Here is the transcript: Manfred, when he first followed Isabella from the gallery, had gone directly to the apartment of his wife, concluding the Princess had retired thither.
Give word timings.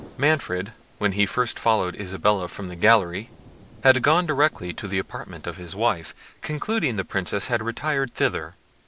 Manfred, 0.17 0.73
when 0.97 1.11
he 1.11 1.27
first 1.27 1.59
followed 1.59 1.95
Isabella 1.95 2.47
from 2.47 2.69
the 2.69 2.75
gallery, 2.75 3.29
had 3.83 4.01
gone 4.01 4.25
directly 4.25 4.73
to 4.73 4.87
the 4.87 4.97
apartment 4.97 5.45
of 5.45 5.57
his 5.57 5.75
wife, 5.75 6.15
concluding 6.41 6.95
the 6.95 7.05
Princess 7.05 7.45
had 7.45 7.61
retired 7.61 8.11
thither. 8.15 8.55